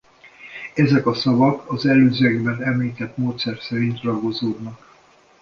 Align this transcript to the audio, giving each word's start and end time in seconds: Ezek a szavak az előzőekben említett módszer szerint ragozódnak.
Ezek 0.73 1.05
a 1.07 1.13
szavak 1.13 1.69
az 1.71 1.85
előzőekben 1.85 2.63
említett 2.63 3.17
módszer 3.17 3.59
szerint 3.59 4.01
ragozódnak. 4.01 4.87